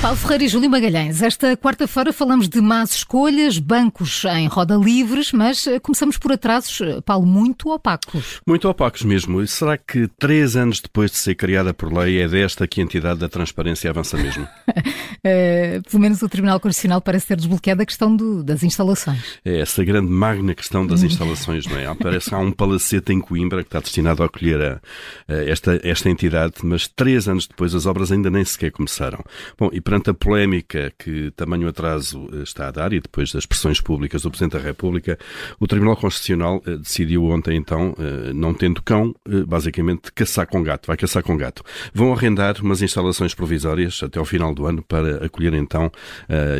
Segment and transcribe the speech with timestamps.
[0.00, 5.30] Paulo Ferreira e Júlio Magalhães, esta quarta-feira falamos de más escolhas, bancos em roda livres,
[5.30, 8.40] mas eh, começamos por atrasos, eh, Paulo, muito opacos.
[8.46, 9.42] Muito opacos mesmo.
[9.42, 12.84] E será que três anos depois de ser criada por lei é desta que a
[12.84, 14.44] entidade da transparência avança mesmo?
[14.44, 19.38] uh, pelo menos o Tribunal Constitucional parece ter desbloqueado a questão do, das instalações.
[19.44, 21.94] É essa grande magna questão das instalações, não é?
[21.94, 24.80] Parece que há um palacete em Coimbra que está destinado a acolher a,
[25.28, 29.22] a esta, esta entidade, mas três anos depois as obras ainda nem sequer começaram.
[29.58, 33.44] Bom, e perante a polémica que tamanho atraso eh, está a dar e depois das
[33.44, 35.18] pressões públicas do Presidente da República,
[35.58, 39.12] o Tribunal Constitucional eh, decidiu ontem, então, eh, não tendo cão,
[39.48, 41.64] basicamente caçar com gato, vai caçar com gato.
[41.92, 45.90] Vão arrendar umas instalações provisórias até ao final do ano para acolher, então,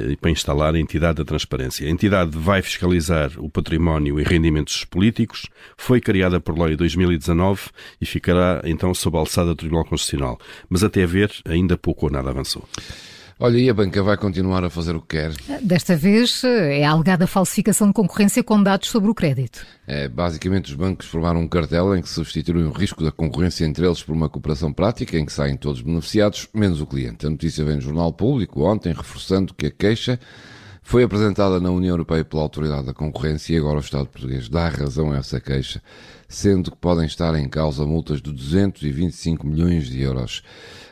[0.08, 1.86] e para instalar a entidade da transparência.
[1.86, 7.70] A entidade vai fiscalizar o património e rendimentos políticos, foi criada por lei em 2019
[8.00, 10.38] e ficará, então, sob a alçada do Tribunal Constitucional.
[10.68, 12.66] Mas até ver, ainda pouco ou nada avançou.
[13.42, 15.32] Olha, e a banca vai continuar a fazer o que quer?
[15.62, 19.66] Desta vez é a alegada falsificação de concorrência com dados sobre o crédito.
[19.86, 23.86] É, basicamente, os bancos formaram um cartel em que substituem o risco da concorrência entre
[23.86, 27.26] eles por uma cooperação prática em que saem todos beneficiados, menos o cliente.
[27.26, 30.20] A notícia vem no Jornal Público ontem, reforçando que a queixa
[30.82, 34.68] foi apresentada na União Europeia pela Autoridade da Concorrência e agora o Estado português dá
[34.68, 35.82] razão a essa queixa,
[36.28, 40.42] sendo que podem estar em causa multas de 225 milhões de euros.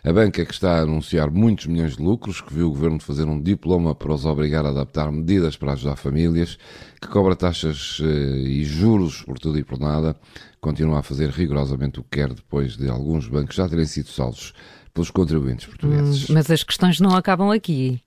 [0.04, 3.24] A banca que está a anunciar muitos milhões de lucros, que viu o governo fazer
[3.24, 6.58] um diploma para os obrigar a adaptar medidas para ajudar famílias,
[7.00, 10.16] que cobra taxas eh, e juros por tudo e por nada,
[10.60, 14.54] continua a fazer rigorosamente o que quer depois de alguns bancos já terem sido salvos
[14.98, 16.28] pelos contribuintes portugueses.
[16.28, 18.00] Hum, mas as questões não acabam aqui.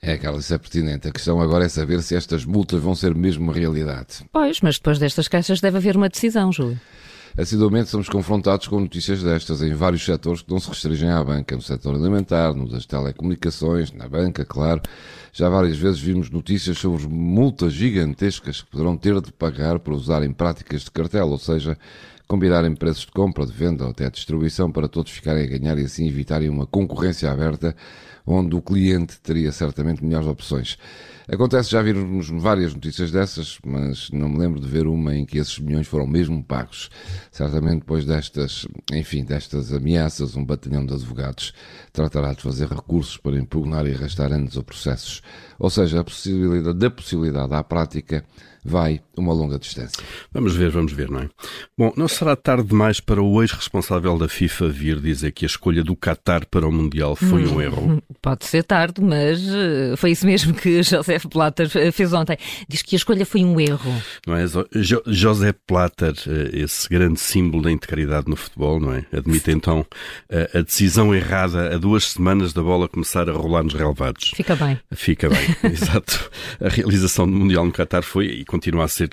[0.00, 1.08] É, Carla, isso é pertinente.
[1.08, 4.24] A questão agora é saber se estas multas vão ser mesmo uma realidade.
[4.32, 6.80] Pois, mas depois destas caixas deve haver uma decisão, Júlio.
[7.36, 11.56] Assiduamente somos confrontados com notícias destas em vários setores que não se restringem à banca,
[11.56, 14.82] no setor alimentar, no das telecomunicações, na banca, claro.
[15.32, 20.30] Já várias vezes vimos notícias sobre multas gigantescas que poderão ter de pagar por usarem
[20.30, 21.78] práticas de cartel, ou seja,
[22.26, 25.84] combinarem preços de compra, de venda ou até distribuição para todos ficarem a ganhar e
[25.84, 27.74] assim evitarem uma concorrência aberta
[28.26, 30.78] onde o cliente teria certamente melhores opções.
[31.28, 35.38] Acontece, já vimos várias notícias dessas, mas não me lembro de ver uma em que
[35.38, 36.90] esses milhões foram mesmo pagos.
[37.30, 41.52] Certamente depois destas, enfim, destas ameaças, um batalhão de advogados
[41.92, 45.22] tratará de fazer recursos para impugnar e arrastar anos ou processos.
[45.58, 48.24] Ou seja, a possibilidade da possibilidade à prática
[48.64, 50.02] vai uma longa distância.
[50.32, 51.28] Vamos ver, vamos ver, não é?
[51.76, 55.82] Bom, não será tarde demais para o ex-responsável da FIFA vir dizer que a escolha
[55.82, 58.02] do Qatar para o Mundial foi um erro?
[58.22, 62.36] Pode ser tarde, mas eh, foi isso mesmo que José Platter fez ontem.
[62.68, 63.92] Diz que a escolha foi um erro.
[64.26, 64.46] Não é?
[64.46, 69.04] Jo José Platter, eh, esse grande símbolo da integridade no futebol, não é?
[69.12, 69.84] Admite então
[70.54, 74.30] a decisão errada a duas semanas da bola começar a rolar nos relevados.
[74.34, 74.78] Fica bem.
[74.92, 76.30] Fica bem, exato.
[76.60, 79.08] A realização do Mundial no Qatar foi, continua a ser,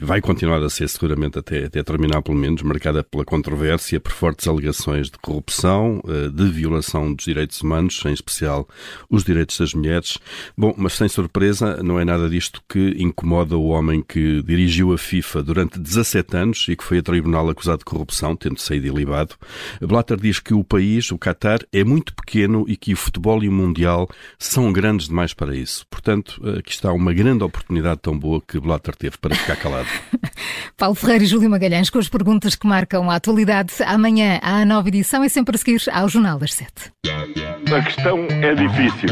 [0.00, 4.46] vai continuar a ser seguramente até, até terminar pelo menos, marcada pela controvérsia, por fortes
[4.46, 8.68] alegações de corrupção, eh, de violação dos direitos humanos, em especial
[9.10, 10.16] os direitos das mulheres.
[10.56, 14.98] Bom, mas sem surpresa, não é nada disto que incomoda o homem que dirigiu a
[14.98, 19.34] FIFA durante 17 anos e que foi a tribunal acusado de corrupção, tendo saído ilibado.
[19.80, 23.48] Blatter diz que o país, o Qatar, é muito pequeno e que o futebol e
[23.48, 25.84] o Mundial são grandes demais para isso.
[25.90, 29.88] Portanto, aqui está uma grande oportunidade tão boa que Blatter teve para ficar calado.
[30.76, 33.72] Paulo Ferreira e Júlio Magalhães com as perguntas que marcam a atualidade.
[33.86, 36.92] Amanhã há a nova edição e sempre a seguir ao Jornal das Sete.
[37.06, 39.08] A questão é difícil.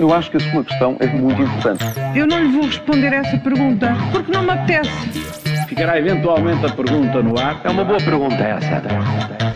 [0.00, 1.84] Eu acho que a sua questão é muito importante.
[2.16, 4.90] Eu não lhe vou responder essa pergunta porque não me apetece.
[5.68, 7.60] Ficará eventualmente a pergunta no ar.
[7.64, 9.53] É uma boa pergunta essa.